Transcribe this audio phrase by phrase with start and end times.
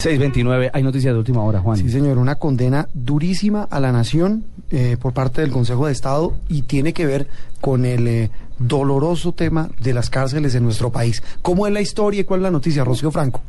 [0.00, 1.76] 629, hay noticias de última hora, Juan.
[1.76, 6.34] Sí, señor, una condena durísima a la nación eh, por parte del Consejo de Estado
[6.48, 7.26] y tiene que ver
[7.60, 8.30] con el eh,
[8.60, 11.20] doloroso tema de las cárceles en nuestro país.
[11.42, 13.42] ¿Cómo es la historia y cuál es la noticia, Rocío Franco?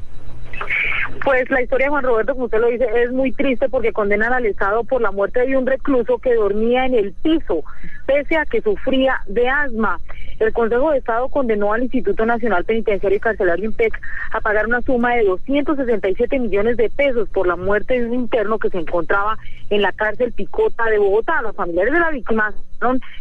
[1.24, 4.34] Pues la historia de Juan Roberto, como usted lo dice, es muy triste porque condenan
[4.34, 7.64] al Estado por la muerte de un recluso que dormía en el piso,
[8.08, 10.00] pese a que sufría de asma.
[10.40, 14.00] El Consejo de Estado condenó al Instituto Nacional Penitenciario y Carcelario IMPEC
[14.32, 18.58] a pagar una suma de 267 millones de pesos por la muerte de un interno
[18.58, 19.38] que se encontraba
[19.70, 21.42] en la cárcel Picota de Bogotá.
[21.42, 22.54] Los familiares de la víctima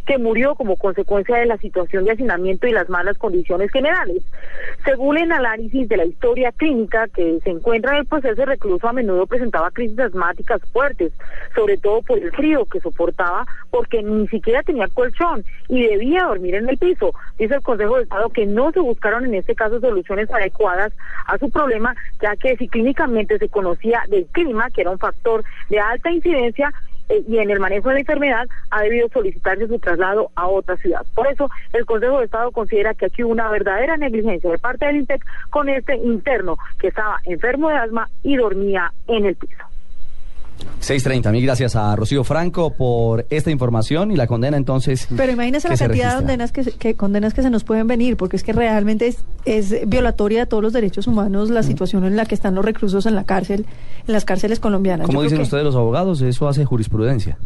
[0.05, 4.23] que murió como consecuencia de la situación de hacinamiento y las malas condiciones generales.
[4.85, 8.93] Según el análisis de la historia clínica que se encuentra en el proceso, recluso a
[8.93, 11.11] menudo presentaba crisis asmáticas fuertes,
[11.55, 16.55] sobre todo por el frío que soportaba porque ni siquiera tenía colchón y debía dormir
[16.55, 17.13] en el piso.
[17.37, 20.93] Dice el Consejo de Estado que no se buscaron en este caso soluciones adecuadas
[21.27, 25.43] a su problema, ya que si clínicamente se conocía del clima, que era un factor
[25.69, 26.71] de alta incidencia,
[27.27, 31.05] y en el manejo de la enfermedad ha debido solicitarse su traslado a otra ciudad.
[31.15, 34.85] Por eso, el Consejo de Estado considera que aquí hubo una verdadera negligencia de parte
[34.85, 39.68] del INTEC con este interno que estaba enfermo de asma y dormía en el piso.
[40.81, 45.07] 6.30, mil gracias a Rocío Franco por esta información y la condena entonces.
[45.15, 48.43] Pero imagínese la cantidad de condenas que, condenas que se nos pueden venir, porque es
[48.43, 52.35] que realmente es, es violatoria de todos los derechos humanos la situación en la que
[52.35, 53.65] están los reclusos en la cárcel,
[54.07, 55.07] en las cárceles colombianas.
[55.07, 56.21] ¿Cómo dicen ustedes los abogados?
[56.21, 57.37] Eso hace jurisprudencia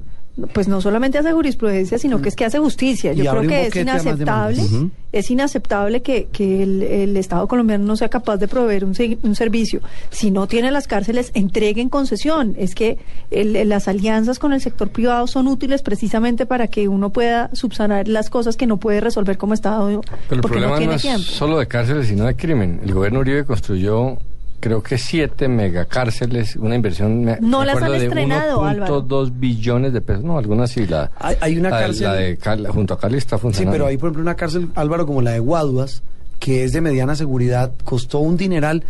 [0.53, 3.13] pues no solamente hace jurisprudencia, sino que es que hace justicia.
[3.13, 4.63] Yo creo que es inaceptable,
[5.11, 9.81] es inaceptable que, que el, Estado colombiano no sea capaz de proveer un, un, servicio.
[10.09, 12.55] Si no tiene las cárceles, entreguen concesión.
[12.57, 12.97] Es que
[13.29, 18.31] las alianzas con el sector privado son útiles precisamente para que uno pueda subsanar las
[18.31, 20.01] cosas que no puede resolver como Estado.
[20.29, 22.81] Pero el problema no, es solo de cárceles, sino de crimen.
[22.83, 24.17] El gobierno Uribe construyó
[24.63, 30.23] creo que siete megacárceles, una inversión no las han estrenado, de 1.2 billones de pesos,
[30.23, 32.37] no, algunas sí, la, hay, una cárcel
[32.69, 33.73] junto a Cali está funcionando.
[33.73, 36.01] Sí, pero hay por ejemplo una cárcel, Álvaro, como la de Guaduas,
[36.39, 38.85] que es de mediana seguridad, costó un dineral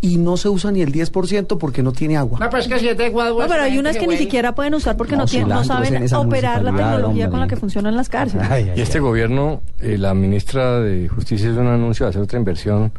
[0.00, 2.38] y no se usa ni el 10% porque no tiene agua.
[2.40, 3.46] No, pero es que siete Guaduas...
[3.46, 6.62] No, pero hay unas que, ni siquiera pueden usar porque no, tienen, no saben operar
[6.62, 8.48] la tecnología con la que funcionan las cárceles.
[8.74, 12.90] y este gobierno, eh, la ministra de Justicia hizo un anuncio de hacer otra inversión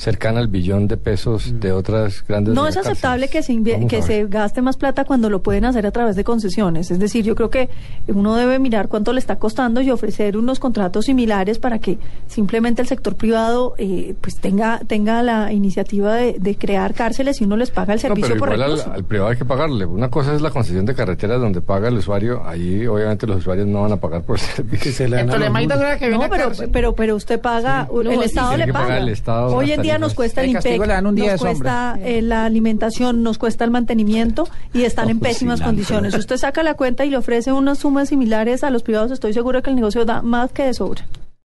[0.00, 2.54] cercana al billón de pesos de otras grandes.
[2.54, 5.90] No es aceptable que se que se gaste más plata cuando lo pueden hacer a
[5.90, 6.90] través de concesiones.
[6.90, 7.68] Es decir, yo creo que
[8.06, 12.80] uno debe mirar cuánto le está costando y ofrecer unos contratos similares para que simplemente
[12.80, 17.70] el sector privado eh, pues tenga tenga la iniciativa de, crear cárceles y uno les
[17.70, 19.84] paga el servicio no, pero igual al, privado hay que pagarle.
[19.84, 22.42] Una cosa es la concesión de carreteras donde paga el usuario.
[22.46, 25.08] Ahí obviamente los usuarios no van a pagar por servicio.
[25.08, 28.96] no, pero, pero, pero usted paga, el Estado le paga.
[28.96, 33.38] El Estado Hoy en día nos cuesta el IMPEC, nos cuesta eh, la alimentación, nos
[33.38, 36.14] cuesta el mantenimiento y están en pues pésimas condiciones.
[36.14, 39.32] Si usted saca la cuenta y le ofrece unas sumas similares a los privados, estoy
[39.32, 41.04] seguro que el negocio da más que de sobra.